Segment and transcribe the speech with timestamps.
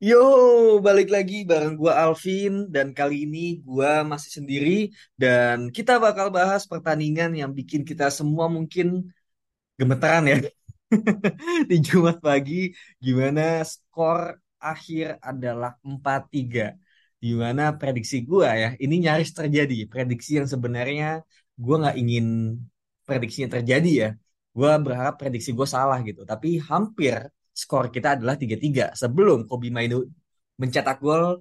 [0.00, 0.16] Yo,
[0.86, 4.70] balik lagi bareng gua Alvin dan kali ini gua masih sendiri
[5.20, 9.12] dan kita bakal bahas pertandingan yang bikin kita semua mungkin
[9.80, 10.36] gemetaran ya.
[11.70, 12.72] Di Jumat pagi
[13.04, 16.76] gimana skor akhir adalah 4-3
[17.20, 19.84] gimana prediksi gua ya ini nyaris terjadi.
[19.92, 21.24] Prediksi yang sebenarnya
[21.60, 22.24] gua nggak ingin
[23.04, 24.10] prediksinya terjadi ya
[24.60, 27.16] gua berharap prediksi gue salah gitu tapi hampir
[27.60, 29.98] skor kita adalah 3-3 sebelum Kobe Mainu
[30.60, 31.40] mencetak gol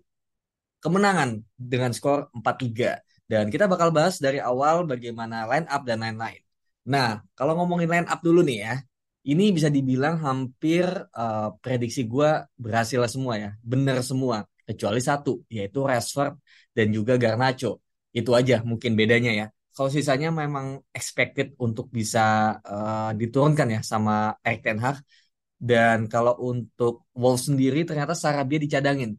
[0.84, 3.04] kemenangan dengan skor 4-3.
[3.30, 6.42] Dan kita bakal bahas dari awal bagaimana line up dan lain-lain.
[6.90, 8.74] Nah, kalau ngomongin line up dulu nih ya,
[9.30, 14.48] ini bisa dibilang hampir uh, prediksi gue berhasil semua ya, bener semua.
[14.66, 16.38] Kecuali satu, yaitu Rashford
[16.74, 17.82] dan juga Garnacho.
[18.10, 19.46] Itu aja mungkin bedanya ya.
[19.80, 22.20] Kalau sisanya memang expected untuk bisa
[22.68, 25.00] uh, diturunkan ya sama Erik Ten Hag.
[25.56, 29.16] Dan kalau untuk Wolves sendiri ternyata Sarabia dicadangin.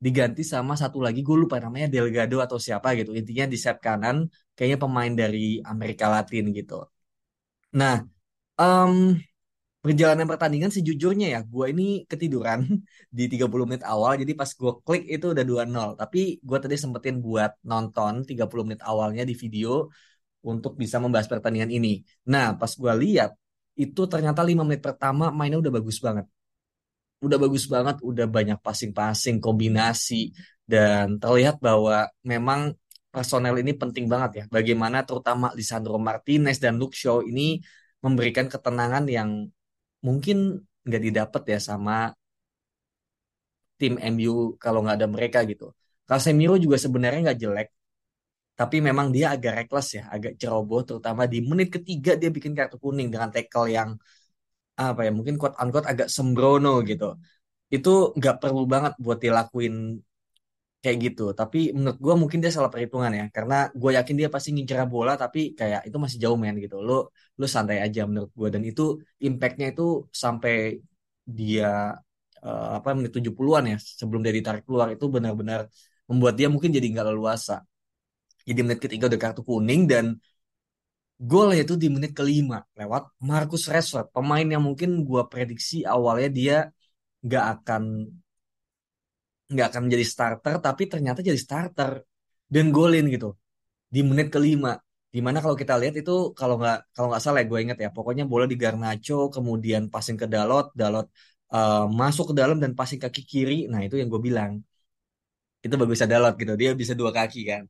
[0.00, 3.12] Diganti sama satu lagi gue lupa namanya Delgado atau siapa gitu.
[3.12, 4.24] Intinya di set kanan
[4.56, 6.80] kayaknya pemain dari Amerika Latin gitu.
[7.76, 8.00] Nah,
[8.56, 9.20] um,
[9.80, 12.60] perjalanan pertandingan sejujurnya ya gue ini ketiduran
[13.16, 17.16] di 30 menit awal jadi pas gue klik itu udah 2-0 tapi gue tadi sempetin
[17.24, 19.88] buat nonton 30 menit awalnya di video
[20.44, 22.00] untuk bisa membahas pertandingan ini.
[22.32, 23.36] Nah, pas gue lihat
[23.76, 26.26] itu ternyata lima menit pertama mainnya udah bagus banget.
[27.20, 30.32] Udah bagus banget, udah banyak passing-passing, kombinasi
[30.64, 32.72] dan terlihat bahwa memang
[33.12, 34.44] personel ini penting banget ya.
[34.48, 37.60] Bagaimana terutama Lisandro Martinez dan Luke Shaw ini
[38.00, 39.52] memberikan ketenangan yang
[40.06, 40.36] mungkin
[40.86, 42.12] nggak didapat ya sama
[43.80, 45.72] tim MU kalau nggak ada mereka gitu.
[46.08, 47.68] Casemiro juga sebenarnya nggak jelek,
[48.58, 52.76] tapi memang dia agak reckless ya, agak ceroboh, terutama di menit ketiga dia bikin kartu
[52.84, 53.90] kuning dengan tackle yang
[54.80, 57.16] apa ya, mungkin quote unquote agak sembrono gitu.
[57.74, 59.74] Itu nggak perlu banget buat dilakuin
[60.82, 61.22] kayak gitu.
[61.40, 65.12] Tapi menurut gue mungkin dia salah perhitungan ya, karena gue yakin dia pasti ngincer bola,
[65.22, 66.76] tapi kayak itu masih jauh men gitu.
[66.88, 66.92] Lu
[67.40, 68.82] lu santai aja menurut gue dan itu
[69.26, 69.82] impactnya itu
[70.22, 70.52] sampai
[71.38, 71.66] dia
[72.46, 74.86] uh, apa menit 70-an ya sebelum dia ditarik keluar.
[74.94, 75.60] Itu benar-benar
[76.10, 77.54] membuat dia mungkin jadi nggak leluasa.
[78.48, 80.06] Jadi menit ketiga udah kartu kuning dan
[81.30, 84.08] gol itu di menit kelima lewat Marcus Rashford.
[84.16, 86.56] Pemain yang mungkin gue prediksi awalnya dia
[87.20, 87.82] nggak akan
[89.52, 91.90] nggak akan menjadi starter tapi ternyata jadi starter.
[92.54, 93.28] Dan golin gitu
[93.94, 94.74] di menit kelima.
[95.14, 97.88] Di mana kalau kita lihat itu kalau nggak kalau nggak salah ya gue inget ya
[97.96, 101.06] pokoknya bola di Garnacho kemudian passing ke Dalot Dalot
[101.54, 103.54] uh, masuk ke dalam dan passing kaki kiri.
[103.72, 104.52] Nah itu yang gue bilang.
[105.64, 107.62] Itu bagusnya Dalot gitu dia bisa dua kaki kan.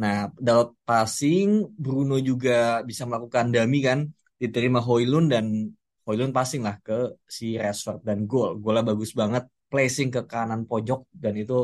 [0.00, 3.98] Nah, Dalot passing, Bruno juga bisa melakukan dummy kan,
[4.42, 5.70] diterima Hoylund dan
[6.04, 8.58] Hoylund passing lah ke si Rashford dan gol.
[8.58, 11.54] Golnya bagus banget, placing ke kanan pojok dan itu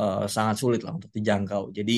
[0.00, 1.62] uh, sangat sulit lah untuk dijangkau.
[1.78, 1.92] Jadi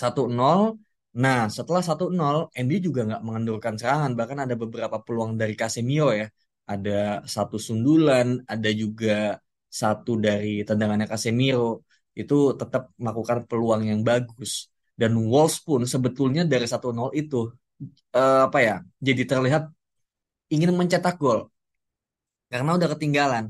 [0.00, 0.78] 1-0.
[1.18, 6.26] Nah, setelah 1-0, MU juga nggak mengendurkan serangan, bahkan ada beberapa peluang dari Casemiro ya.
[6.68, 11.84] Ada satu sundulan, ada juga satu dari tendangannya Casemiro
[12.20, 14.68] itu tetap melakukan peluang yang bagus.
[14.98, 17.36] Dan Wolves pun sebetulnya dari 1-0 itu
[18.18, 18.76] uh, apa ya?
[18.98, 19.62] Jadi terlihat
[20.54, 21.48] ingin mencetak gol.
[22.52, 23.44] Karena udah ketinggalan.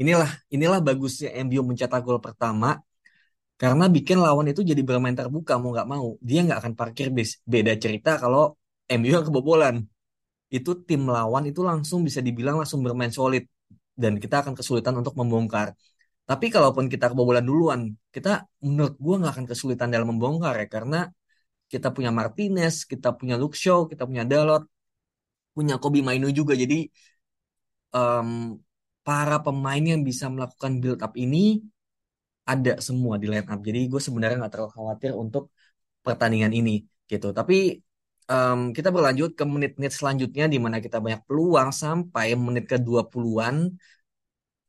[0.00, 2.80] Inilah inilah bagusnya MU mencetak gol pertama
[3.60, 6.06] karena bikin lawan itu jadi bermain terbuka mau nggak mau.
[6.28, 7.30] Dia nggak akan parkir bis.
[7.44, 8.56] Beda cerita kalau
[8.88, 9.76] MU yang kebobolan.
[10.56, 13.44] Itu tim lawan itu langsung bisa dibilang langsung bermain solid
[14.02, 15.76] dan kita akan kesulitan untuk membongkar.
[16.24, 17.80] Tapi kalaupun kita kebobolan duluan,
[18.14, 20.98] kita menurut gue nggak akan kesulitan dalam membongkar ya karena
[21.72, 24.62] kita punya Martinez, kita punya Luke Shaw, kita punya Dalot,
[25.54, 26.54] punya Kobe Mainu juga.
[26.62, 26.88] Jadi
[27.94, 28.58] um,
[29.10, 31.58] para pemain yang bisa melakukan build up ini
[32.46, 33.58] ada semua di line up.
[33.58, 35.50] Jadi gue sebenarnya nggak terlalu khawatir untuk
[36.06, 37.34] pertandingan ini gitu.
[37.38, 37.82] Tapi
[38.30, 43.56] em, kita berlanjut ke menit-menit selanjutnya di mana kita banyak peluang sampai menit ke-20-an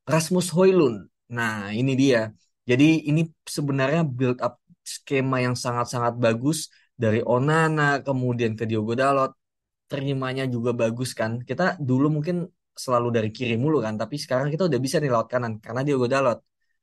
[0.09, 0.97] Rasmus Højlund.
[1.37, 2.33] Nah, ini dia.
[2.65, 6.57] Jadi ini sebenarnya build up skema yang sangat-sangat bagus
[6.97, 9.37] dari Onana kemudian ke Diogo Dalot.
[9.85, 11.31] Terimanya juga bagus kan.
[11.45, 15.27] Kita dulu mungkin selalu dari kiri mulu kan, tapi sekarang kita udah bisa nih lewat
[15.31, 16.39] kanan karena Diogo Dalot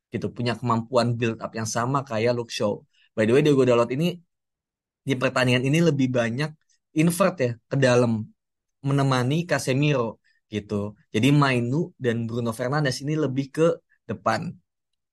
[0.09, 2.73] gitu punya kemampuan build up yang sama kayak Luke Shaw.
[3.13, 4.17] By the way, Diogo Dalot ini
[5.05, 6.49] di pertandingan ini lebih banyak
[7.01, 8.25] invert ya ke dalam
[8.85, 10.97] menemani Casemiro gitu.
[11.13, 13.67] Jadi Mainu dan Bruno Fernandes ini lebih ke
[14.09, 14.49] depan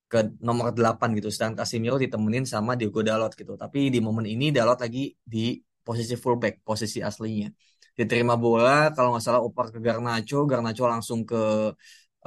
[0.08, 1.28] ke nomor 8 gitu.
[1.28, 3.58] Sedangkan Casemiro ditemenin sama Diogo Dalot gitu.
[3.58, 7.50] Tapi di momen ini Dalot lagi di posisi fullback, posisi aslinya.
[7.96, 11.72] Diterima bola, kalau nggak salah oper ke Garnacho, Garnacho langsung ke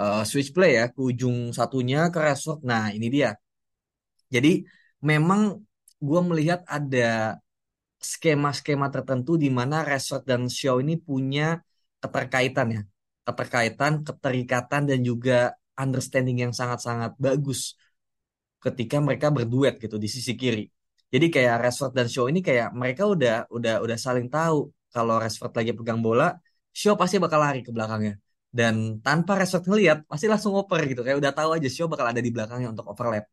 [0.01, 2.65] uh, switch play ya, ke ujung satunya ke Rashford.
[2.65, 3.37] Nah ini dia.
[4.33, 4.65] Jadi
[5.05, 5.41] memang
[5.99, 7.37] gue melihat ada
[7.99, 11.59] skema-skema tertentu di mana Rashford dan Shaw ini punya
[12.01, 12.81] keterkaitan ya.
[13.27, 17.77] Keterkaitan, keterikatan dan juga understanding yang sangat-sangat bagus
[18.59, 20.65] ketika mereka berduet gitu di sisi kiri.
[21.09, 25.53] Jadi kayak Rashford dan Shaw ini kayak mereka udah udah udah saling tahu kalau Rashford
[25.59, 26.35] lagi pegang bola,
[26.79, 28.13] Shaw pasti bakal lari ke belakangnya.
[28.49, 31.01] Dan tanpa Rashford ngeliat, pasti langsung oper gitu.
[31.05, 33.25] Kayak udah tahu aja Shaw bakal ada di belakangnya untuk overlap.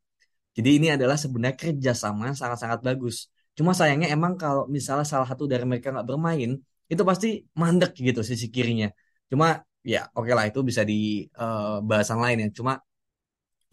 [0.56, 3.28] Jadi ini adalah sebenarnya kerjasama yang sangat-sangat bagus.
[3.56, 6.50] Cuma sayangnya emang kalau misalnya salah satu dari mereka nggak bermain,
[6.92, 8.88] itu pasti mandek gitu sisi kirinya.
[9.28, 9.46] Cuma
[9.84, 12.48] ya oke okay lah itu bisa di uh, bahasan lain ya.
[12.58, 12.72] Cuma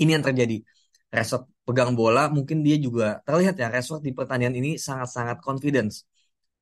[0.01, 0.59] ini yang terjadi.
[1.13, 6.03] Rashford pegang bola, mungkin dia juga terlihat ya Rashford di pertandingan ini sangat-sangat confidence,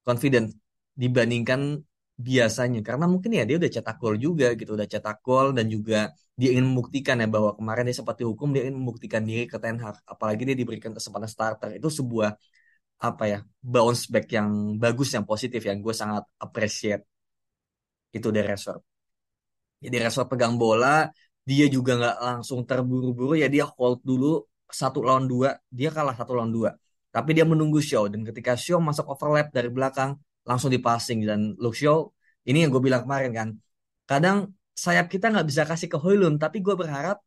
[0.04, 0.52] confident
[0.98, 1.82] dibandingkan
[2.28, 2.80] biasanya.
[2.88, 6.50] Karena mungkin ya dia udah cetak gol juga gitu udah cetak gol dan juga dia
[6.54, 9.96] ingin membuktikan ya bahwa kemarin dia sempat dihukum dia ingin membuktikan diri ke Ten Hag.
[10.06, 11.70] Apalagi dia diberikan kesempatan starter.
[11.80, 12.30] Itu sebuah
[13.02, 17.04] apa ya bounce back yang bagus yang positif yang gue sangat appreciate.
[18.12, 18.92] Itu dari Rashford
[19.82, 21.10] jadi Rashford pegang bola
[21.42, 23.34] dia juga nggak langsung terburu-buru.
[23.34, 26.70] Ya dia hold dulu satu lawan dua dia kalah satu lawan dua.
[27.12, 30.16] Tapi dia menunggu show dan ketika show masuk overlap dari belakang
[30.50, 31.20] langsung di passing.
[31.24, 32.00] Dan Shaw
[32.50, 33.50] ini yang gue bilang kemarin kan
[34.10, 34.38] kadang
[34.76, 37.22] sayap kita nggak bisa kasih ke Hoylund tapi gue berharap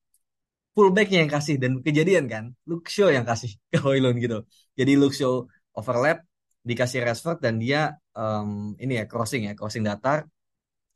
[0.75, 1.57] fullbacknya yang kasih.
[1.63, 4.45] Dan kejadian kan Shaw yang kasih ke Hoylund gitu.
[4.79, 5.35] Jadi Shaw
[5.75, 6.23] overlap
[6.65, 10.27] dikasih Rashford dan dia um, ini ya crossing ya crossing datar.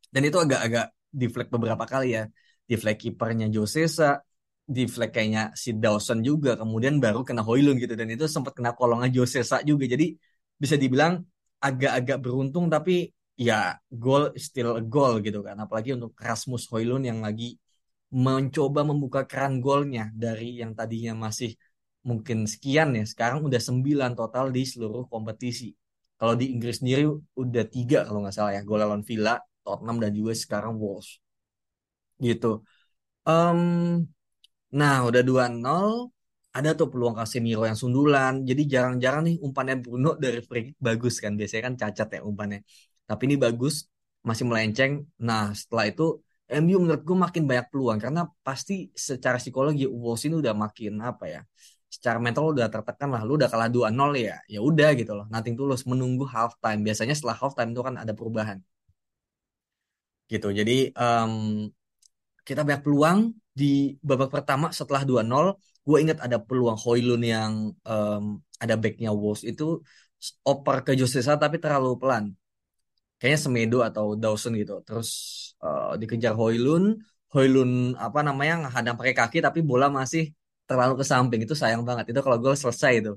[0.09, 2.25] Dan itu agak-agak deflect beberapa kali ya.
[2.69, 4.21] Deflect kipernya Josesa
[4.69, 7.97] deflect kayaknya si Dawson juga kemudian baru kena Hoylund gitu.
[7.97, 9.89] Dan itu sempat kena kolongan Josesa juga.
[9.89, 10.13] Jadi
[10.61, 11.25] bisa dibilang
[11.59, 15.57] agak-agak beruntung tapi ya goal still a goal gitu kan.
[15.59, 17.59] Apalagi untuk Rasmus Hoylund yang lagi
[18.09, 21.53] mencoba membuka keran golnya dari yang tadinya masih
[22.09, 25.77] mungkin sekian ya sekarang udah 9 total di seluruh kompetisi.
[26.19, 27.07] Kalau di Inggris sendiri
[27.39, 31.21] udah tiga kalau nggak salah ya gol lawan Villa Tottenham dan juga sekarang Wolves.
[32.19, 32.65] Gitu.
[33.29, 34.09] Um,
[34.73, 36.11] nah udah 2-0
[36.59, 38.33] ada tuh peluang Casemiro yang sundulan.
[38.49, 41.33] Jadi jarang-jarang nih umpannya Bruno dari free kick bagus kan.
[41.39, 42.59] Biasanya kan cacat ya umpannya.
[43.09, 43.75] Tapi ini bagus,
[44.29, 44.93] masih melenceng.
[45.27, 46.05] Nah setelah itu
[46.49, 51.25] MU menurut gue makin banyak peluang karena pasti secara psikologi Wolves ini udah makin apa
[51.29, 51.41] ya
[51.89, 55.57] secara mental udah tertekan lah lu udah kalah 2-0 ya ya udah gitu loh nothing
[55.57, 58.59] tulus menunggu half time biasanya setelah half time itu kan ada perubahan
[60.29, 61.33] gitu jadi um,
[62.45, 63.19] kita banyak peluang
[63.53, 65.57] di babak pertama setelah 2-0
[65.89, 67.53] gue ingat ada peluang Hoylun yang
[67.89, 68.25] um,
[68.61, 69.81] ada backnya Wolves itu
[70.45, 72.25] oper ke Josesa tapi terlalu pelan.
[73.19, 74.85] Kayaknya Semedo atau Dawson gitu.
[74.85, 75.09] Terus
[75.65, 77.01] uh, dikejar Hoylun.
[77.33, 80.29] Hoylun apa namanya ngadang pakai kaki tapi bola masih
[80.69, 81.41] terlalu ke samping.
[81.49, 82.13] Itu sayang banget.
[82.13, 83.13] Itu kalau gol selesai itu.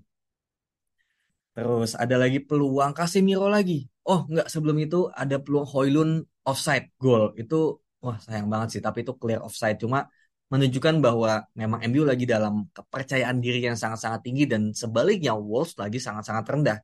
[1.51, 3.83] Terus ada lagi peluang Casemiro lagi.
[4.07, 4.47] Oh nggak.
[4.47, 6.09] Sebelum itu ada peluang Hoylun
[6.47, 7.35] offside gol.
[7.35, 8.81] Itu wah sayang banget sih.
[8.81, 9.77] Tapi itu clear offside.
[9.83, 10.07] Cuma
[10.51, 15.97] menunjukkan bahwa memang MU lagi dalam kepercayaan diri yang sangat-sangat tinggi dan sebaliknya Wolves lagi
[15.97, 16.77] sangat-sangat rendah.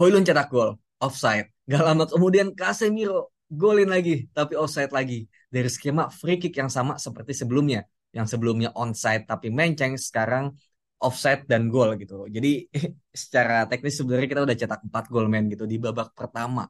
[0.00, 1.52] Hoylund cetak gol, offside.
[1.68, 5.28] Gak lama kemudian Casemiro golin lagi, tapi offside lagi.
[5.52, 7.84] Dari skema free kick yang sama seperti sebelumnya.
[8.16, 10.56] Yang sebelumnya onside tapi menceng, sekarang
[10.96, 12.24] offside dan gol gitu.
[12.24, 12.72] Jadi
[13.22, 16.64] secara teknis sebenarnya kita udah cetak 4 gol men gitu di babak pertama.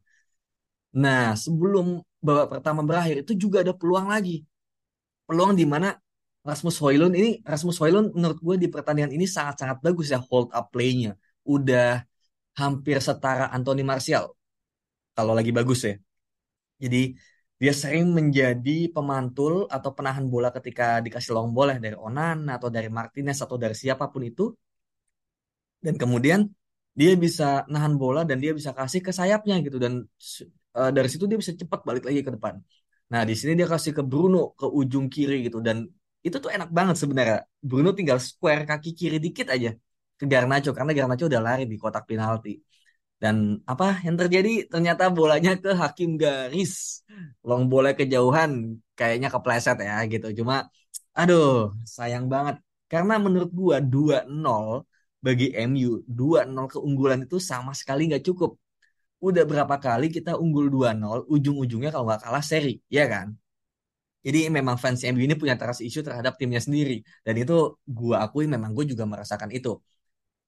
[0.99, 4.43] Nah sebelum babak pertama berakhir itu juga ada peluang lagi.
[5.29, 5.93] Peluang di mana
[6.49, 10.73] Rasmus Højlund ini Rasmus Højlund menurut gue di pertandingan ini sangat-sangat bagus ya hold up
[10.73, 11.13] play-nya.
[11.45, 12.01] Udah
[12.57, 14.33] hampir setara Anthony Martial
[15.13, 15.95] kalau lagi bagus ya.
[16.81, 17.13] Jadi
[17.59, 22.69] dia sering menjadi pemantul atau penahan bola ketika dikasih long ball ya dari Onan atau
[22.71, 24.45] dari Martinez atau dari siapa pun itu.
[25.85, 26.49] Dan kemudian
[26.99, 30.03] dia bisa nahan bola dan dia bisa kasih ke sayapnya gitu dan
[30.75, 32.55] uh, dari situ dia bisa cepat balik lagi ke depan.
[33.13, 35.87] Nah, di sini dia kasih ke Bruno ke ujung kiri gitu dan
[36.27, 37.39] itu tuh enak banget sebenarnya.
[37.69, 39.71] Bruno tinggal square kaki kiri dikit aja
[40.19, 42.59] ke Garnacho karena Garnacho udah lari di kotak penalti.
[43.19, 44.71] Dan apa yang terjadi?
[44.71, 47.03] Ternyata bolanya ke hakim garis.
[47.43, 50.27] Long bola kejauhan kayaknya kepleset ya gitu.
[50.39, 50.55] Cuma
[51.19, 52.57] aduh, sayang banget.
[52.91, 54.87] Karena menurut gua 2-0
[55.19, 58.55] bagi MU, 2-0 keunggulan itu sama sekali nggak cukup.
[59.19, 63.35] Udah berapa kali kita unggul 2-0, ujung-ujungnya kalau nggak kalah seri, ya kan?
[64.27, 67.01] Jadi memang fans MU ini punya trust issue terhadap timnya sendiri.
[67.23, 69.79] Dan itu gua akui memang gue juga merasakan itu.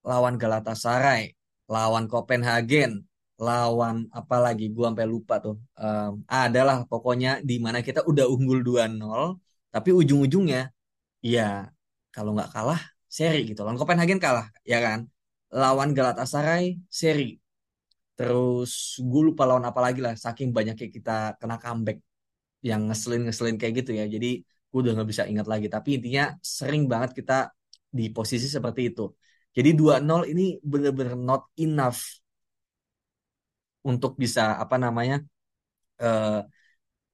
[0.02, 1.32] Lawan Galatasaray,
[1.70, 3.06] lawan Copenhagen,
[3.40, 5.56] lawan apa lagi gue sampai lupa tuh.
[5.78, 9.38] Um, adalah pokoknya di mana kita udah unggul 2-0,
[9.70, 10.74] tapi ujung-ujungnya
[11.22, 11.70] ya
[12.14, 13.62] kalau nggak kalah seri gitu.
[13.62, 15.06] Lawan Copenhagen kalah, ya kan?
[15.54, 17.38] Lawan Galatasaray seri.
[18.18, 21.98] Terus gue lupa lawan apa lagi lah, saking banyaknya kita kena comeback
[22.68, 24.04] yang ngeselin-ngeselin kayak gitu ya.
[24.06, 25.66] Jadi gue udah nggak bisa ingat lagi.
[25.66, 27.50] Tapi intinya sering banget kita
[27.90, 29.04] di posisi seperti itu.
[29.50, 32.00] Jadi 2-0 ini bener-bener not enough
[33.82, 35.24] untuk bisa apa namanya
[36.04, 36.44] uh,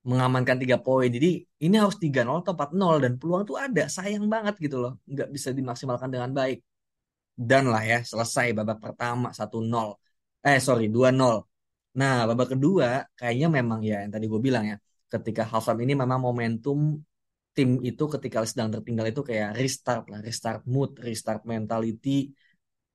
[0.07, 1.09] mengamankan tiga poin.
[1.11, 3.83] Jadi ini harus 3-0 atau 4-0 dan peluang tuh ada.
[3.91, 4.93] Sayang banget gitu loh.
[5.09, 6.59] Nggak bisa dimaksimalkan dengan baik.
[7.37, 9.99] Dan lah ya selesai babak pertama 1-0.
[10.47, 11.45] Eh sorry 2-0.
[12.01, 12.89] Nah babak kedua
[13.19, 14.77] kayaknya memang ya yang tadi gue bilang ya
[15.13, 16.79] ketika halftime ini memang momentum
[17.57, 22.31] tim itu ketika sedang tertinggal itu kayak restart lah, restart mood, restart mentality.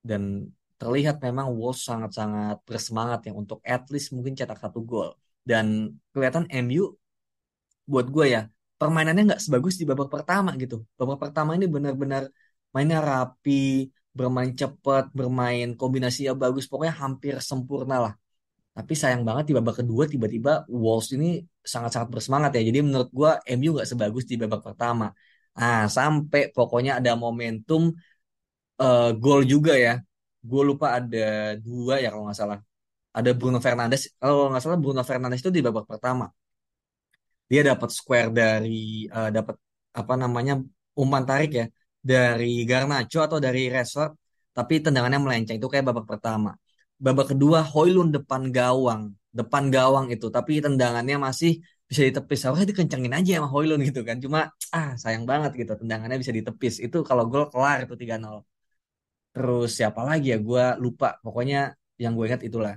[0.02, 0.46] Dan
[0.78, 5.14] terlihat memang Wolves sangat-sangat bersemangat ya untuk at least mungkin cetak satu gol.
[5.42, 6.94] Dan kelihatan MU
[7.90, 8.40] buat gue ya
[8.78, 10.86] permainannya nggak sebagus di babak pertama gitu.
[10.98, 12.30] Babak pertama ini benar-benar
[12.74, 16.64] mainnya rapi bermain cepat bermain kombinasinya bagus.
[16.70, 18.12] Pokoknya hampir sempurna lah
[18.76, 20.50] tapi sayang banget di babak kedua tiba-tiba
[20.82, 21.26] Wolves ini
[21.72, 22.62] sangat-sangat bersemangat ya.
[22.68, 25.04] Jadi menurut gue MU nggak sebagus di babak pertama.
[25.60, 27.92] Nah sampai pokoknya ada momentum
[28.80, 30.00] uh, gol juga ya.
[30.40, 31.18] Gue lupa ada
[31.66, 32.58] dua ya kalau nggak salah.
[33.12, 34.02] Ada Bruno Fernandes.
[34.16, 36.24] Kalau nggak salah Bruno Fernandes itu di babak pertama.
[37.50, 39.56] Dia dapat square dari uh, dapat
[40.00, 40.52] apa namanya
[40.96, 41.64] umpan tarik ya
[42.00, 44.12] dari Garnacho atau dari Rashford.
[44.56, 46.56] Tapi tendangannya melenceng itu kayak babak pertama
[47.04, 49.02] babak kedua Hoylun depan gawang.
[49.38, 51.50] Depan gawang itu tapi tendangannya masih
[51.88, 52.40] bisa ditepis.
[52.44, 54.16] Harusnya dikencengin aja sama Hoylun gitu kan.
[54.24, 54.38] Cuma
[54.76, 56.74] ah sayang banget gitu tendangannya bisa ditepis.
[56.86, 58.36] Itu kalau gol kelar itu 3-0
[59.34, 60.38] terus siapa lagi ya?
[60.48, 61.06] Gue lupa.
[61.24, 61.58] Pokoknya
[62.02, 62.74] yang gue ingat itulah.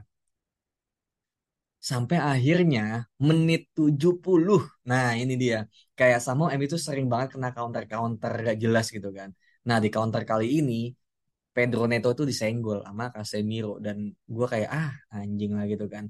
[1.90, 2.82] Sampai akhirnya
[3.28, 4.58] menit 70
[4.90, 5.58] nah ini dia.
[5.98, 9.30] Kayak sama M itu sering banget kena counter-counter gak jelas gitu kan.
[9.68, 10.74] Nah di counter kali ini
[11.56, 16.06] Pedro Neto itu disenggol sama Casemiro dan gue kayak ah anjing lah gitu kan.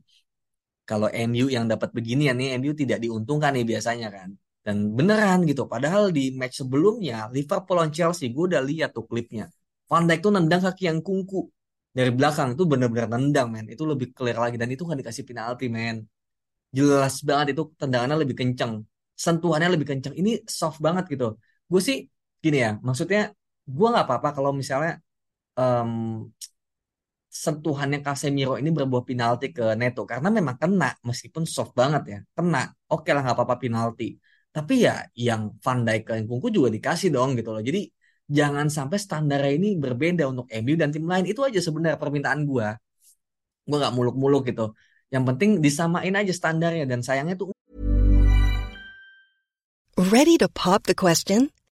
[0.89, 4.29] Kalau MU yang dapat begini ya nih MU tidak diuntungkan nih biasanya kan.
[4.65, 5.69] Dan beneran gitu.
[5.69, 9.45] Padahal di match sebelumnya Liverpool lawan Chelsea gue udah lihat tuh klipnya.
[9.85, 11.45] Van Dijk tuh nendang kaki yang kungku
[11.93, 13.65] dari belakang tuh bener-bener nendang men.
[13.69, 16.01] Itu lebih clear lagi dan itu kan dikasih penalti men.
[16.73, 18.81] Jelas banget itu tendangannya lebih kenceng.
[19.13, 20.13] Sentuhannya lebih kenceng.
[20.17, 21.37] Ini soft banget gitu.
[21.69, 21.97] Gue sih
[22.43, 23.29] gini ya, maksudnya
[23.65, 25.01] gue nggak apa-apa kalau misalnya
[25.59, 25.91] um,
[27.43, 30.07] sentuhannya Casemiro ini berbuah penalti ke Neto.
[30.07, 32.19] Karena memang kena meskipun soft banget ya.
[32.38, 32.63] Kena.
[32.91, 34.15] Oke lah nggak apa-apa penalti.
[34.55, 37.59] Tapi ya yang Van Dijk ke Nkunku juga dikasih dong gitu loh.
[37.59, 37.91] Jadi
[38.31, 41.27] jangan sampai standarnya ini berbeda untuk MU dan tim lain.
[41.27, 42.67] Itu aja sebenarnya permintaan gue
[43.65, 44.71] gue nggak muluk-muluk gitu.
[45.09, 47.51] Yang penting disamain aja standarnya dan sayangnya tuh
[49.95, 51.54] Ready to pop the question?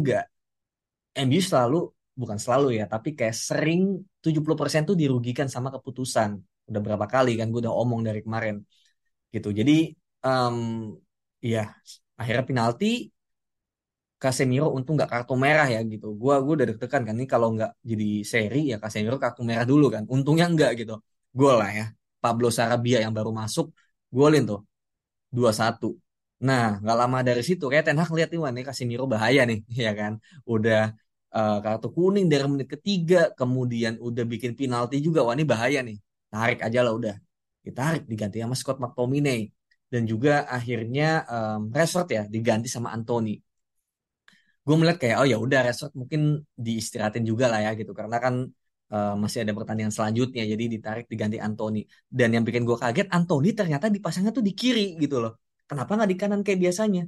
[0.00, 0.24] Enggak
[1.16, 1.76] MU selalu
[2.20, 3.80] bukan selalu ya, tapi kayak sering
[4.24, 6.30] 70% tuh dirugikan sama keputusan.
[6.68, 8.60] Udah berapa kali kan gue udah omong dari kemarin
[9.34, 9.48] gitu.
[9.58, 9.72] Jadi
[10.26, 10.56] um,
[11.40, 11.72] ya
[12.20, 12.86] akhirnya penalti
[14.22, 16.06] Casemiro untung nggak kartu merah ya gitu.
[16.22, 19.84] Gua gua udah deg-degan kan nih kalau nggak jadi seri ya Casemiro kartu merah dulu
[19.94, 20.02] kan.
[20.14, 20.92] Untungnya nggak gitu.
[21.38, 21.84] Gol lah ya.
[22.22, 23.66] Pablo Sarabia yang baru masuk
[24.12, 24.60] golin tuh
[25.32, 25.96] 2-1.
[26.48, 29.58] Nah, nggak lama dari situ kayak Ten Hag lihat nih wah nih Casemiro bahaya nih
[29.86, 30.12] ya kan.
[30.54, 30.80] Udah
[31.36, 35.96] uh, kartu kuning dari menit ketiga, kemudian udah bikin penalti juga wah ini bahaya nih.
[36.32, 37.14] Tarik aja lah udah.
[37.66, 39.40] Ditarik diganti sama Scott McTominay
[39.92, 43.42] dan juga akhirnya um, Rashford ya diganti sama Anthony
[44.66, 46.20] gue melihat kayak oh ya udah Rashford mungkin
[46.54, 48.34] diistirahatin juga lah ya gitu karena kan
[48.94, 53.48] uh, masih ada pertandingan selanjutnya jadi ditarik diganti Anthony dan yang bikin gue kaget Anthony
[53.58, 55.32] ternyata dipasangnya tuh di kiri gitu loh
[55.70, 57.02] kenapa nggak di kanan kayak biasanya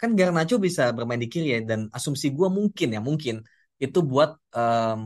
[0.00, 3.34] kan Garnacho bisa bermain di kiri ya dan asumsi gue mungkin ya mungkin
[3.80, 5.02] itu buat um,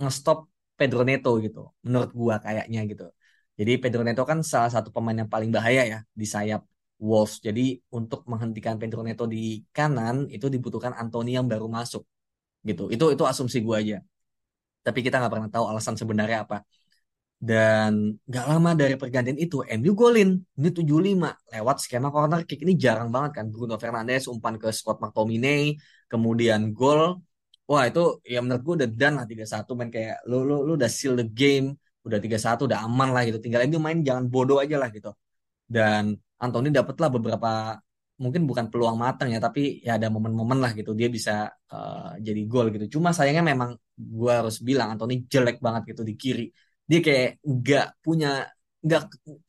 [0.00, 0.38] ngestop
[0.78, 3.04] Pedro Neto gitu menurut gue kayaknya gitu
[3.58, 6.62] jadi Pedro Neto kan salah satu pemain yang paling bahaya ya di sayap
[6.98, 7.38] Wolves.
[7.46, 12.02] Jadi untuk menghentikan Pedro Neto di kanan itu dibutuhkan Anthony yang baru masuk
[12.66, 12.90] gitu.
[12.94, 13.96] Itu itu asumsi gue aja.
[14.86, 16.62] Tapi kita nggak pernah tahu alasan sebenarnya apa.
[17.38, 20.34] Dan nggak lama dari pergantian itu MU golin.
[20.58, 23.46] Ini 75 lewat skema corner kick ini jarang banget kan.
[23.54, 25.78] Bruno Fernandes umpan ke Scott McTominay,
[26.10, 27.22] kemudian gol.
[27.70, 30.90] Wah itu ya menurut gue udah done lah 3-1 main kayak lu, lu, lu udah
[30.90, 31.76] seal the game,
[32.06, 33.38] udah 3-1 udah aman lah gitu.
[33.44, 35.14] Tinggal MU main jangan bodoh aja lah gitu.
[35.62, 37.78] Dan Anthony dapatlah beberapa
[38.18, 42.40] mungkin bukan peluang matang ya tapi ya ada momen-momen lah gitu dia bisa uh, jadi
[42.50, 46.50] gol gitu cuma sayangnya memang gue harus bilang Anthony jelek banget gitu di kiri
[46.90, 48.28] dia kayak nggak punya
[48.84, 49.02] nggak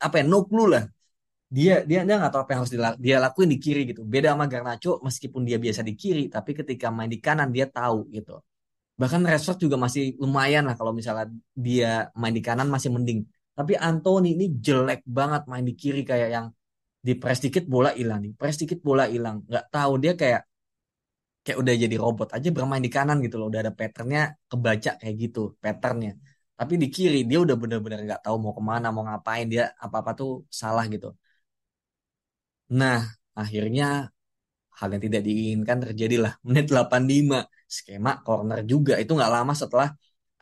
[0.06, 0.84] apa ya no clue lah.
[1.56, 4.02] Dia dia dia nggak tahu apa yang harus dia lakuin di kiri gitu.
[4.12, 8.06] Beda sama Garnacho meskipun dia biasa di kiri tapi ketika main di kanan dia tahu
[8.16, 8.38] gitu.
[9.00, 13.20] Bahkan Rashford juga masih lumayan lah kalau misalnya dia main di kanan masih mending.
[13.56, 16.46] Tapi Anthony ini jelek banget main di kiri kayak yang
[17.00, 18.32] di press dikit bola hilang nih.
[18.36, 19.36] Press dikit bola hilang.
[19.48, 20.42] Nggak tahu dia kayak
[21.44, 23.46] kayak udah jadi robot aja bermain di kanan gitu loh.
[23.50, 26.12] Udah ada patternnya kebaca kayak gitu patternnya
[26.60, 30.10] tapi di kiri dia udah bener-bener nggak tahu mau ke mana mau ngapain dia apa-apa
[30.20, 31.08] tuh salah gitu.
[32.78, 32.98] Nah
[33.40, 33.84] akhirnya
[34.78, 36.32] hal yang tidak diinginkan terjadilah.
[36.46, 37.38] Menit 85
[37.76, 38.92] skema corner juga.
[39.02, 39.88] Itu nggak lama setelah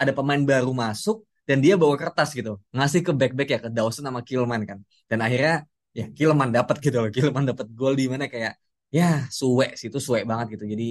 [0.01, 1.17] ada pemain baru masuk
[1.49, 2.51] dan dia bawa kertas gitu.
[2.77, 4.79] Ngasih ke back back ya ke Dawson sama Kilman kan.
[5.11, 5.55] Dan akhirnya
[5.99, 7.11] ya Kilman dapat gitu loh.
[7.17, 8.53] Kilman dapat gol di mana kayak
[8.97, 9.05] ya
[9.39, 10.65] suwe sih itu suwe banget gitu.
[10.73, 10.85] Jadi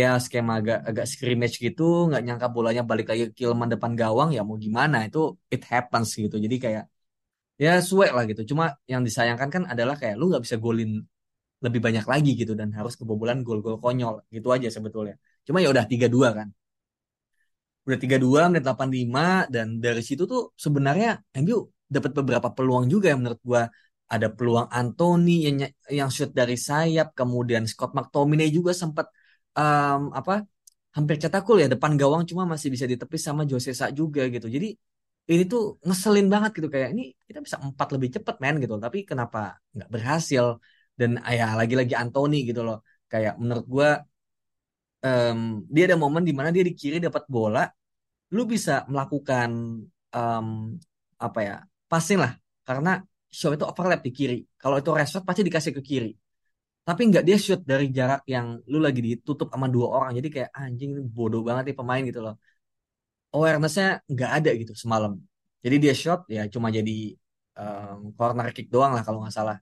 [0.00, 4.28] ya skema agak agak scrimmage gitu nggak nyangka bolanya balik lagi ke Kilman depan gawang
[4.36, 5.18] ya mau gimana itu
[5.54, 6.36] it happens gitu.
[6.44, 6.84] Jadi kayak
[7.62, 8.42] ya suwe lah gitu.
[8.50, 10.90] Cuma yang disayangkan kan adalah kayak lu nggak bisa golin
[11.64, 15.14] lebih banyak lagi gitu dan harus kebobolan gol-gol konyol gitu aja sebetulnya.
[15.46, 16.48] Cuma ya udah tiga dua kan.
[17.86, 23.06] Udah tiga dua menit 85 dan dari situ tuh sebenarnya MU dapat beberapa peluang juga
[23.12, 23.64] yang menurut gua.
[24.12, 25.56] Ada peluang Anthony yang
[25.88, 29.08] yang shoot dari sayap, kemudian Scott McTominay juga sempat
[29.60, 30.32] um, apa
[30.96, 34.46] hampir cetak gol ya depan gawang cuma masih bisa ditepis sama Jose Sa juga gitu.
[34.56, 34.66] Jadi
[35.32, 38.98] ini tuh ngeselin banget gitu kayak ini kita bisa empat lebih cepat men gitu tapi
[39.10, 39.38] kenapa
[39.74, 40.58] nggak berhasil
[40.98, 43.88] dan ya lagi-lagi Anthony gitu loh kayak menurut gue
[45.06, 47.62] um, dia ada momen di mana dia di kiri dapat bola
[48.34, 49.50] lu bisa melakukan
[50.10, 50.46] um,
[51.22, 52.32] apa ya passing lah
[52.66, 52.90] karena
[53.32, 54.38] show itu overlap di kiri.
[54.60, 56.12] Kalau itu Rashford pasti dikasih ke kiri.
[56.86, 60.10] Tapi nggak dia shoot dari jarak yang lu lagi ditutup sama dua orang.
[60.18, 62.34] Jadi kayak anjing ini bodoh banget nih pemain gitu loh.
[63.34, 65.12] Awarenessnya nggak ada gitu semalam.
[65.64, 66.92] Jadi dia shot ya cuma jadi
[67.60, 69.56] um, corner kick doang lah kalau nggak salah.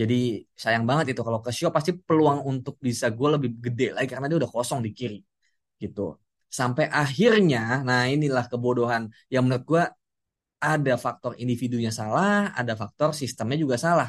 [0.00, 0.14] Jadi
[0.62, 4.26] sayang banget itu kalau ke show pasti peluang untuk bisa gue lebih gede lagi karena
[4.30, 5.18] dia udah kosong di kiri
[5.82, 6.20] gitu.
[6.58, 9.82] Sampai akhirnya, nah inilah kebodohan yang menurut gue
[10.60, 14.08] ada faktor individunya salah, ada faktor sistemnya juga salah.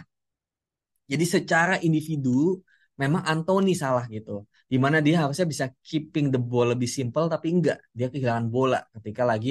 [1.12, 2.60] Jadi secara individu
[3.02, 4.44] memang Anthony salah gitu.
[4.72, 7.78] Di mana dia harusnya bisa keeping the ball lebih simple tapi enggak.
[7.98, 9.50] Dia kehilangan bola ketika lagi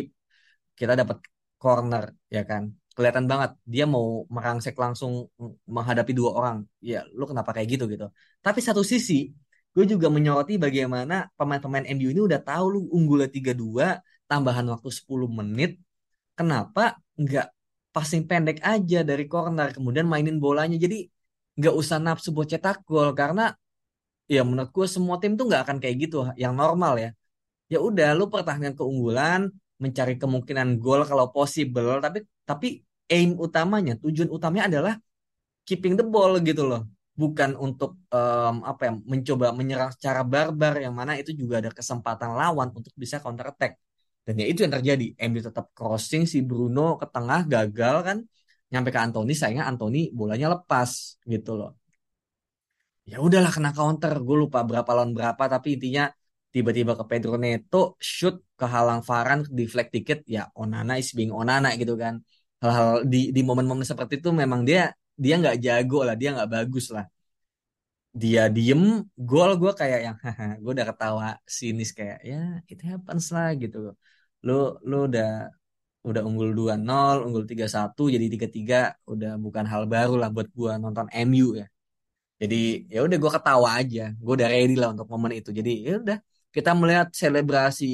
[0.79, 1.19] kita dapat
[1.57, 2.63] corner ya kan.
[2.97, 5.29] Kelihatan banget dia mau merangsek langsung
[5.69, 6.57] menghadapi dua orang.
[6.81, 8.07] Ya lu kenapa kayak gitu gitu.
[8.45, 9.33] Tapi satu sisi
[9.77, 15.29] gue juga menyoroti bagaimana pemain-pemain MU ini udah tahu lu unggulnya 3-2 tambahan waktu 10
[15.29, 15.77] menit
[16.33, 17.47] kenapa nggak
[17.93, 21.05] passing pendek aja dari corner kemudian mainin bolanya jadi
[21.59, 23.43] nggak usah nafsu buat cetak gol karena
[24.35, 27.11] ya menurut gue semua tim tuh nggak akan kayak gitu yang normal ya.
[27.73, 29.51] Ya udah lu pertahankan keunggulan
[29.83, 32.19] mencari kemungkinan gol kalau possible tapi
[32.51, 32.67] tapi
[33.13, 34.95] aim utamanya tujuan utamanya adalah
[35.67, 36.83] keeping the ball gitu loh.
[37.17, 42.31] Bukan untuk em, apa ya mencoba menyerang secara barbar yang mana itu juga ada kesempatan
[42.37, 43.73] lawan untuk bisa counter attack.
[44.27, 45.07] Dan ya itu yang terjadi.
[45.31, 48.19] MU tetap crossing si Bruno ke tengah gagal kan
[48.73, 50.91] nyampe ke Anthony sayangnya Anthony bolanya lepas
[51.33, 51.71] gitu loh.
[53.11, 54.13] Ya udahlah kena counter.
[54.27, 56.11] Gue lupa berapa lawan berapa tapi intinya
[56.55, 61.95] tiba-tiba ke Pedro Neto shoot kehalang Varane deflect dikit ya Onana is being Onana gitu
[62.03, 62.15] kan.
[62.63, 64.91] Hal-hal di di momen-momen seperti itu memang dia
[65.25, 67.07] dia nggak jago lah dia nggak bagus lah.
[68.23, 68.83] Dia diem
[69.29, 70.17] gol gue kayak yang
[70.63, 71.27] gue udah ketawa
[71.57, 72.37] sinis kayak ya
[72.73, 73.77] it happens lah gitu.
[74.47, 74.53] Lu
[74.89, 75.27] lu udah
[76.09, 78.77] udah unggul dua nol unggul tiga satu jadi tiga tiga
[79.13, 81.67] udah bukan hal baru lah buat gue nonton MU ya.
[82.43, 82.57] Jadi
[82.95, 85.51] ya udah gue ketawa aja gue udah ready lah untuk momen itu.
[85.59, 86.19] Jadi ya udah
[86.57, 87.85] kita melihat selebrasi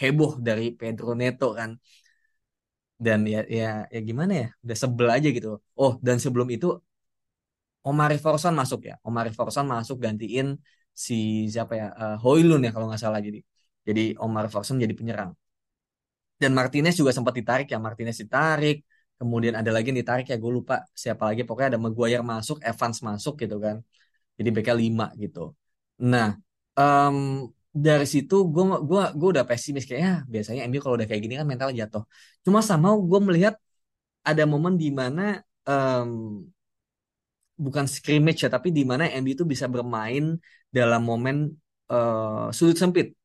[0.00, 1.70] heboh dari Pedro Neto kan.
[3.04, 5.48] Dan ya ya ya gimana ya udah sebel aja gitu.
[5.80, 6.66] Oh dan sebelum itu
[7.86, 8.94] Omari Forson masuk ya.
[9.06, 10.46] Omari Forson masuk gantiin
[11.06, 11.14] si
[11.52, 13.20] siapa ya Eh, Hoylund ya kalau nggak salah.
[13.26, 13.38] Jadi
[13.88, 15.30] jadi Omari Forson jadi penyerang
[16.40, 18.76] dan Martinez juga sempat ditarik ya Martinez ditarik
[19.18, 22.98] kemudian ada lagi yang ditarik ya gue lupa siapa lagi pokoknya ada Maguire masuk Evans
[23.08, 23.76] masuk gitu kan.
[24.36, 25.40] Jadi BK 5 gitu.
[26.12, 26.36] Nah
[26.76, 27.16] em,
[27.72, 31.34] dari situ gue gua gue udah pesimis kayak ya biasanya MU kalau udah kayak gini
[31.40, 32.02] kan mental jatuh.
[32.44, 33.54] Cuma sama gue melihat
[34.28, 36.10] ada momen di mana em,
[37.56, 40.36] bukan scrimmage ya tapi di mana MU itu bisa bermain
[40.68, 41.36] dalam momen
[41.92, 43.16] eh, sudut sempit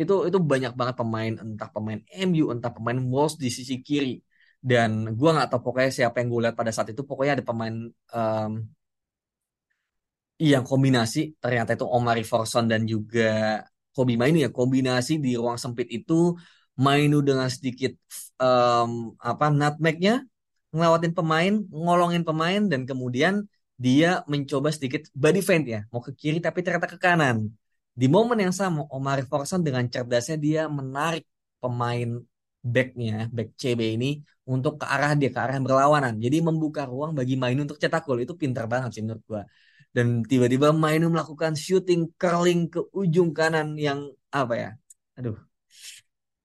[0.00, 4.18] itu itu banyak banget pemain entah pemain MU entah pemain Wolves di sisi kiri.
[4.62, 7.74] Dan gua nggak tahu pokoknya siapa yang gue lihat pada saat itu pokoknya ada pemain
[8.14, 8.52] em,
[10.42, 13.62] yang kombinasi ternyata itu Omari Forson dan juga
[13.94, 14.16] Kobe.
[14.20, 16.34] Mainu ya kombinasi di ruang sempit itu
[16.84, 17.92] Mainu dengan sedikit
[18.42, 20.24] em, apa nutmegnya
[20.72, 23.44] ngelawatin pemain ngolongin pemain dan kemudian
[23.76, 27.52] dia mencoba sedikit body feint ya mau ke kiri tapi ternyata ke kanan
[28.00, 31.24] di momen yang sama Omari Forson dengan cerdasnya dia menarik
[31.62, 32.08] pemain
[32.62, 34.10] backnya back CB ini
[34.48, 36.14] untuk ke arah dia ke arah yang berlawanan.
[36.24, 38.18] Jadi membuka ruang bagi Mainu untuk cetak gol.
[38.24, 39.42] Itu pintar banget sih menurut gua.
[39.92, 44.70] Dan tiba-tiba Mainu melakukan shooting curling ke ujung kanan yang apa ya
[45.12, 45.36] aduh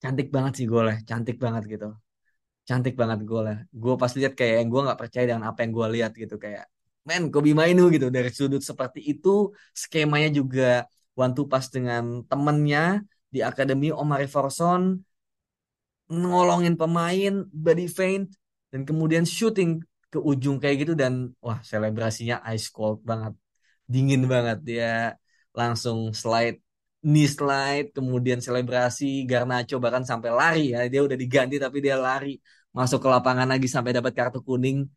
[0.03, 1.87] cantik banget sih golnya cantik banget gitu.
[2.67, 3.55] Cantik banget golnya.
[3.71, 6.63] Gue pas lihat kayak yang gue nggak percaya dengan apa yang gue lihat gitu kayak
[7.07, 10.83] men Kobe Mainu gitu dari sudut seperti itu skemanya juga
[11.17, 13.01] one two pass dengan temennya
[13.33, 15.01] di akademi Omari Forson
[16.07, 18.31] ngolongin pemain body feint
[18.71, 23.33] dan kemudian shooting ke ujung kayak gitu dan wah selebrasinya ice cold banget.
[23.87, 25.17] Dingin banget dia
[25.51, 26.59] langsung slide
[27.03, 30.87] knee slide kemudian selebrasi Garnacho bahkan sampai lari ya.
[30.87, 32.39] Dia udah diganti tapi dia lari.
[32.71, 34.87] Masuk ke lapangan lagi sampai dapat kartu kuning.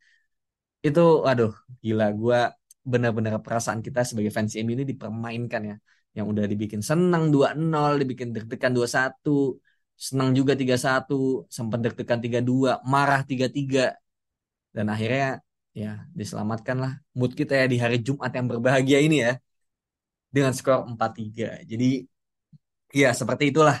[0.79, 1.51] Itu aduh
[1.83, 2.07] gila.
[2.15, 2.39] Gua
[2.81, 5.75] benar-benar perasaan kita sebagai fans MU ini dipermainkan ya
[6.17, 9.59] yang udah dibikin senang 2-0 dibikin deg-degan 2-1
[9.95, 13.95] senang juga 3-1 sempat deg-degan 3-2 marah 3-3
[14.75, 15.27] dan akhirnya
[15.71, 19.33] ya diselamatkanlah mood kita ya di hari Jumat yang berbahagia ini ya
[20.35, 22.03] dengan skor 4-3 jadi
[22.91, 23.77] ya seperti itulah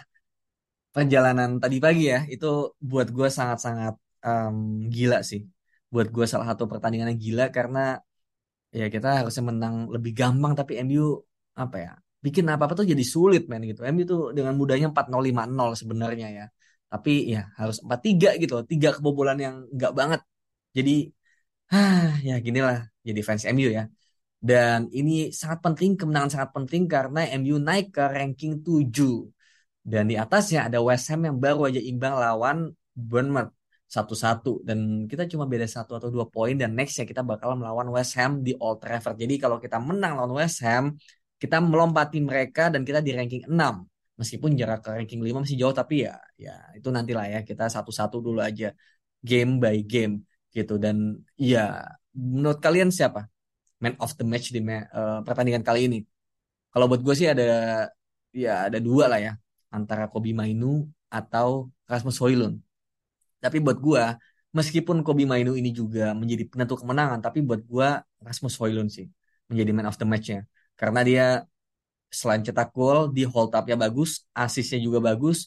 [0.95, 2.19] perjalanan tadi pagi ya.
[2.33, 3.93] Itu buat gue sangat-sangat
[4.27, 4.55] em,
[4.93, 5.41] gila sih.
[5.93, 7.99] Buat gue salah satu pertandingan yang gila karena
[8.79, 11.19] ya kita harusnya menang lebih gampang tapi MU
[11.63, 11.91] apa ya
[12.25, 13.81] bikin apa-apa tuh jadi sulit men gitu.
[13.93, 16.45] MU tuh dengan mudahnya 4-0 5-0 sebenarnya ya.
[16.91, 18.65] Tapi ya harus 4-3 gitu loh.
[18.71, 20.21] Tiga kebobolan yang enggak banget.
[20.77, 20.91] Jadi
[21.73, 23.83] ah ya ginilah jadi fans MU ya.
[24.41, 29.29] Dan ini sangat penting kemenangan sangat penting karena MU naik ke ranking 7
[29.81, 32.57] dan di atasnya ada West Ham yang baru aja imbang lawan
[32.93, 33.49] Bournemouth
[33.91, 37.89] satu-satu dan kita cuma beda satu atau dua poin dan next ya kita bakal melawan
[37.91, 39.19] West Ham di Old Trafford.
[39.19, 40.95] Jadi kalau kita menang lawan West Ham,
[41.41, 43.57] kita melompati mereka dan kita di ranking 6.
[44.19, 48.21] Meskipun jarak ke ranking 5 masih jauh tapi ya ya itu nantilah ya kita satu-satu
[48.21, 48.69] dulu aja
[49.29, 50.21] game by game
[50.53, 51.81] gitu dan ya
[52.13, 53.25] menurut kalian siapa
[53.81, 55.99] man of the match di eh, pertandingan kali ini?
[56.71, 57.43] Kalau buat gue sih ada
[58.31, 59.33] ya ada dua lah ya
[59.73, 62.59] antara Kobe Mainu atau Rasmus Højlund.
[63.43, 64.15] Tapi buat gua,
[64.53, 69.07] meskipun Kobe Mainu ini juga menjadi penentu kemenangan, tapi buat gua Rasmus Højlund sih
[69.51, 70.47] menjadi man of the match-nya.
[70.81, 71.25] Karena dia
[72.19, 75.37] selain cetak gol, di hold up-nya bagus, asisnya juga bagus,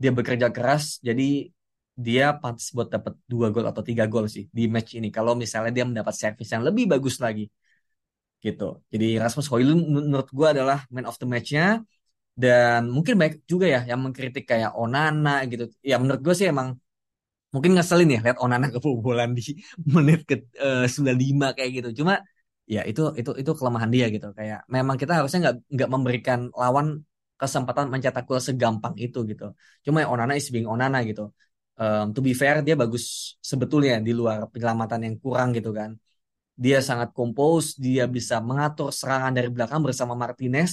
[0.00, 1.24] dia bekerja keras, jadi
[2.06, 5.08] dia pantas buat dapat dua gol atau tiga gol sih di match ini.
[5.16, 7.44] Kalau misalnya dia mendapat servis yang lebih bagus lagi,
[8.44, 8.64] gitu.
[8.92, 11.80] Jadi Rasmus Højlund menurut gua adalah man of the match-nya
[12.42, 15.64] dan mungkin banyak juga ya yang mengkritik kayak Onana gitu.
[15.90, 16.68] Ya menurut gue sih emang
[17.54, 19.42] mungkin ngeselin ya lihat Onana kebobolan di
[19.96, 21.88] menit ke eh, 95 kayak gitu.
[22.04, 22.14] Cuma
[22.74, 24.26] ya itu itu itu kelemahan dia gitu.
[24.38, 26.86] Kayak memang kita harusnya nggak nggak memberikan lawan
[27.40, 29.44] kesempatan mencetak gol segampang itu gitu.
[29.84, 31.22] Cuma ya Onana is being Onana gitu.
[31.74, 35.90] Um, to be fair dia bagus sebetulnya di luar penyelamatan yang kurang gitu kan.
[36.54, 40.72] Dia sangat kompos dia bisa mengatur serangan dari belakang bersama Martinez.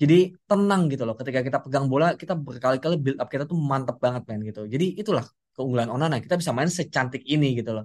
[0.00, 3.96] Jadi tenang gitu loh ketika kita pegang bola kita berkali-kali build up kita tuh mantep
[4.00, 4.64] banget main gitu.
[4.64, 7.84] Jadi itulah keunggulan Onana kita bisa main secantik ini gitu loh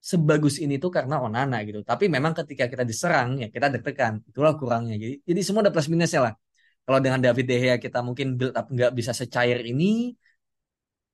[0.00, 1.84] sebagus ini tuh karena Onana gitu.
[1.84, 4.24] Tapi memang ketika kita diserang ya kita deg-degan.
[4.24, 4.96] Itulah kurangnya.
[4.96, 6.34] Jadi jadi semua ada plus minusnya lah.
[6.84, 10.16] Kalau dengan David De Gea kita mungkin build up nggak bisa secair ini,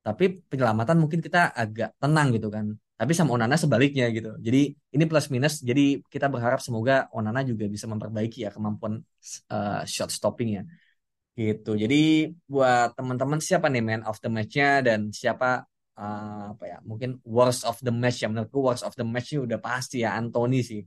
[0.07, 2.67] tapi penyelamatan mungkin kita agak tenang gitu kan.
[2.97, 4.39] Tapi sama Onana sebaliknya gitu.
[4.41, 5.61] Jadi ini plus minus.
[5.61, 9.03] Jadi kita berharap semoga Onana juga bisa memperbaiki ya kemampuan
[9.53, 10.65] uh, shot stoppingnya
[11.37, 11.77] gitu.
[11.77, 15.69] Jadi buat teman-teman siapa nih man of the match-nya dan siapa
[16.01, 19.41] uh, apa ya mungkin worst of the match ya menurutku worst of the match ini
[19.49, 20.81] udah pasti ya Anthony sih.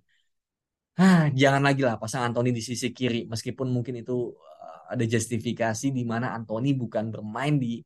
[0.99, 3.25] Ah jangan lagi lah pasang Anthony di sisi kiri.
[3.31, 7.81] Meskipun mungkin itu uh, ada justifikasi di mana Anthony bukan bermain di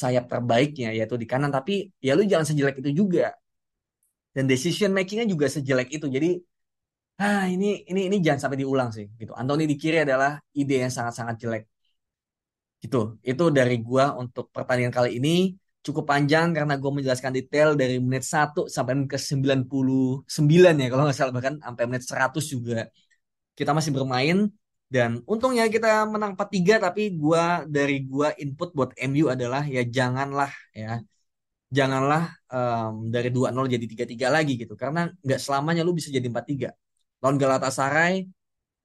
[0.00, 1.50] sayap terbaiknya yaitu di kanan.
[1.56, 1.72] Tapi
[2.06, 3.34] ya lu jangan sejelek itu juga.
[4.34, 6.06] Dan decision makingnya juga sejelek itu.
[6.06, 6.28] Jadi
[7.20, 9.32] ah ini ini ini jangan sampai diulang sih gitu.
[9.40, 11.64] Anthony di kiri adalah ide yang sangat-sangat jelek.
[12.82, 13.20] Gitu.
[13.30, 15.30] Itu dari gua untuk pertandingan kali ini
[15.86, 21.02] cukup panjang karena gue menjelaskan detail dari menit 1 sampai menit ke 99 ya kalau
[21.08, 22.78] nggak salah bahkan sampai menit 100 juga.
[23.58, 24.48] Kita masih bermain
[24.90, 30.50] dan untungnya kita menang 4-3 tapi gua dari gua input buat MU adalah ya janganlah
[30.74, 31.00] ya
[31.70, 34.74] janganlah um, dari 2-0 jadi 3-3 lagi gitu.
[34.74, 36.70] Karena nggak selamanya lu bisa jadi 4-3
[37.20, 38.14] lawan Galatasaray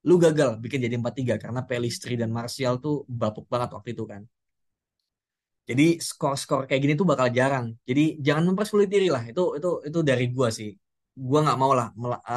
[0.06, 4.22] lu gagal bikin jadi 4-3 karena Pelistri dan Martial tuh bapuk banget waktu itu kan
[5.70, 7.66] jadi skor-skor kayak gini tuh bakal jarang.
[7.90, 9.24] Jadi jangan mempersulit diri lah.
[9.32, 10.70] Itu itu itu dari gua sih.
[11.18, 11.88] Gua nggak mau lah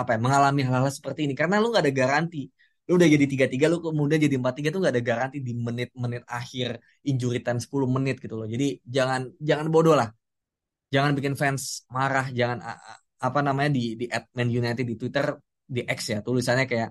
[0.00, 2.38] apa ya, mengalami hal-hal seperti ini karena lu nggak ada garansi.
[2.88, 5.52] Lu udah jadi tiga tiga, lu kemudian jadi empat tiga tuh nggak ada garansi di
[5.66, 6.68] menit-menit akhir
[7.04, 8.48] injury time 10 menit gitu loh.
[8.48, 10.08] Jadi jangan jangan bodoh lah.
[10.94, 12.26] Jangan bikin fans marah.
[12.32, 12.58] Jangan
[13.26, 14.04] apa namanya di di
[14.36, 15.26] Man United di Twitter
[15.68, 16.88] di X ya tulisannya kayak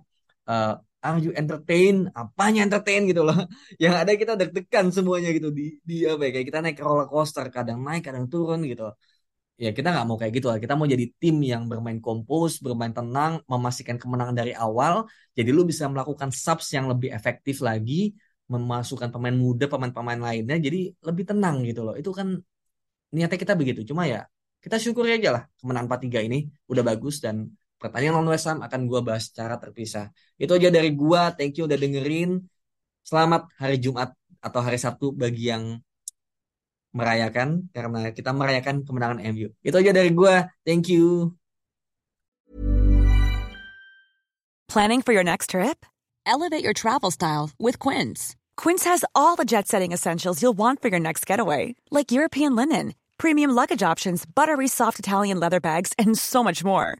[0.51, 1.95] uh, are you entertain.
[2.21, 3.37] Apanya entertain gitu loh.
[3.83, 5.49] Yang ada kita deg-degan semuanya gitu.
[5.57, 8.83] Di di apa ya kayak kita naik roller coaster kadang naik kadang turun gitu.
[9.63, 10.57] Ya kita nggak mau kayak gitu lah.
[10.63, 14.93] Kita mau jadi tim yang bermain kompos bermain tenang memastikan kemenangan dari awal.
[15.37, 18.13] Jadi lu bisa melakukan subs yang lebih efektif lagi
[18.47, 21.95] memasukkan pemain muda pemain-pemain lainnya jadi lebih tenang gitu loh.
[21.99, 22.27] Itu kan
[23.15, 23.81] niatnya kita begitu.
[23.89, 24.27] Cuma ya
[24.63, 25.43] kita syukuri aja lah.
[25.59, 26.37] Kemenangan 4-3 ini
[26.71, 27.35] udah bagus dan
[27.77, 30.09] pertandingan lawan West Ham akan gue bahas secara terpisah.
[30.35, 31.21] Itu aja dari gue.
[31.37, 32.41] Thank you udah dengerin.
[33.05, 34.11] Selamat hari Jumat
[34.41, 35.79] atau hari Sabtu bagi yang
[36.91, 39.53] merayakan karena kita merayakan kemenangan MU.
[39.61, 40.35] Itu aja dari gue.
[40.65, 41.37] Thank you.
[44.67, 45.85] Planning for your next trip?
[46.27, 48.35] Elevate your travel style with Quince.
[48.59, 52.93] Quince has all the jet-setting essentials you'll want for your next getaway, like European linen,
[53.15, 56.99] premium luggage options, buttery soft Italian leather bags, and so much more